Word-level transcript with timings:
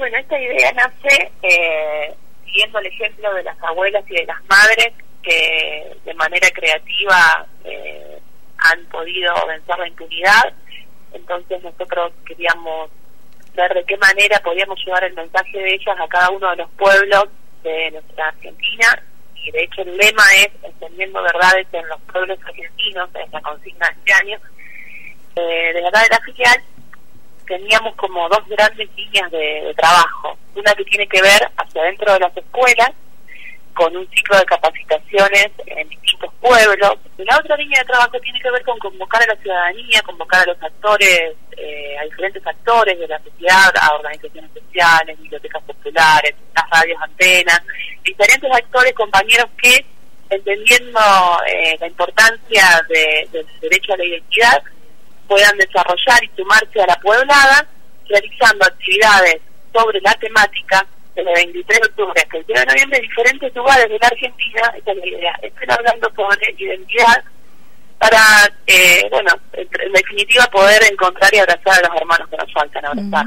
Bueno, 0.00 0.16
esta 0.16 0.40
idea 0.40 0.72
nace 0.72 1.30
eh, 1.42 2.14
siguiendo 2.46 2.78
el 2.78 2.86
ejemplo 2.86 3.34
de 3.34 3.42
las 3.42 3.62
abuelas 3.62 4.02
y 4.08 4.14
de 4.14 4.24
las 4.24 4.42
madres 4.46 4.94
que 5.22 5.94
de 6.06 6.14
manera 6.14 6.48
creativa 6.54 7.46
eh, 7.64 8.18
han 8.56 8.82
podido 8.86 9.34
vencer 9.46 9.78
la 9.78 9.88
impunidad. 9.88 10.54
Entonces 11.12 11.62
nosotros 11.62 12.14
queríamos 12.24 12.90
ver 13.54 13.74
de 13.74 13.84
qué 13.84 13.98
manera 13.98 14.40
podíamos 14.40 14.82
llevar 14.86 15.04
el 15.04 15.12
mensaje 15.12 15.58
de 15.58 15.74
ellas 15.74 15.96
a 16.00 16.08
cada 16.08 16.30
uno 16.30 16.48
de 16.48 16.56
los 16.56 16.70
pueblos 16.78 17.24
de 17.62 17.90
nuestra 17.90 18.28
Argentina. 18.28 19.02
Y 19.34 19.50
de 19.50 19.64
hecho 19.64 19.82
el 19.82 19.98
lema 19.98 20.24
es 20.38 20.48
extendiendo 20.62 21.22
verdades 21.22 21.66
en 21.72 21.86
los 21.88 22.00
pueblos 22.10 22.38
argentinos, 22.46 23.10
es 23.22 23.30
la 23.30 23.42
consigna 23.42 23.86
de 23.86 23.92
este 23.98 24.12
año. 24.14 24.38
Eh, 25.36 25.72
de 25.74 25.82
verdad 25.82 26.04
de 26.04 26.08
la 26.08 26.20
filial 26.20 26.64
teníamos 27.50 27.96
como 27.96 28.28
dos 28.28 28.46
grandes 28.46 28.88
líneas 28.94 29.28
de, 29.32 29.74
trabajo. 29.76 30.38
Una 30.54 30.72
que 30.72 30.84
tiene 30.84 31.06
que 31.08 31.20
ver 31.20 31.50
hacia 31.56 31.82
dentro 31.82 32.12
de 32.12 32.20
las 32.20 32.36
escuelas, 32.36 32.92
con 33.74 33.96
un 33.96 34.08
ciclo 34.10 34.38
de 34.38 34.44
capacitaciones 34.44 35.50
en 35.66 35.88
distintos 35.88 36.32
pueblos. 36.40 36.92
Y 37.18 37.24
la 37.24 37.38
otra 37.38 37.56
línea 37.56 37.80
de 37.80 37.86
trabajo 37.86 38.20
tiene 38.20 38.40
que 38.40 38.50
ver 38.52 38.62
con 38.62 38.78
convocar 38.78 39.22
a 39.24 39.34
la 39.34 39.42
ciudadanía, 39.42 40.00
convocar 40.02 40.42
a 40.42 40.52
los 40.52 40.62
actores, 40.62 41.34
eh, 41.56 41.98
a 41.98 42.04
diferentes 42.04 42.46
actores 42.46 42.96
de 42.96 43.08
la 43.08 43.18
sociedad, 43.18 43.72
a 43.80 43.94
organizaciones 43.94 44.50
sociales, 44.54 45.18
bibliotecas 45.18 45.62
populares, 45.64 46.34
las 46.54 46.70
radios 46.70 47.02
antenas, 47.02 47.62
diferentes 48.04 48.50
actores, 48.52 48.92
compañeros 48.92 49.46
que, 49.60 49.84
entendiendo 50.28 51.00
eh, 51.48 51.76
la 51.80 51.86
importancia 51.88 52.80
del 52.88 53.46
derecho 53.60 53.94
a 53.94 53.96
la 53.96 54.04
identidad, 54.04 54.62
puedan 55.30 55.56
desarrollar 55.58 56.24
y 56.24 56.30
sumarse 56.36 56.82
a 56.82 56.86
la 56.88 56.96
pueblada, 56.96 57.64
realizando 58.08 58.64
actividades 58.64 59.36
sobre 59.72 60.00
la 60.00 60.12
temática 60.14 60.84
del 61.14 61.24
23 61.24 61.80
de 61.80 61.86
octubre 61.86 62.20
hasta 62.20 62.36
el 62.36 62.46
10 62.46 62.58
de 62.58 62.66
noviembre 62.66 62.98
en 62.98 63.02
diferentes 63.02 63.54
lugares 63.54 63.88
de 63.88 63.98
la 64.00 64.08
Argentina, 64.08 64.72
esta 64.76 64.90
es 64.90 64.98
la 64.98 65.06
idea, 65.06 65.38
estén 65.40 65.70
hablando 65.70 66.10
sobre 66.16 66.54
identidad 66.58 67.22
para, 68.00 68.18
eh, 68.66 69.06
bueno, 69.08 69.30
en 69.52 69.92
definitiva 69.92 70.46
poder 70.46 70.82
encontrar 70.90 71.32
y 71.32 71.38
abrazar 71.38 71.78
a 71.78 71.88
los 71.88 71.96
hermanos 71.96 72.28
que 72.28 72.36
nos 72.36 72.52
faltan 72.52 72.84
abrazar. 72.84 73.26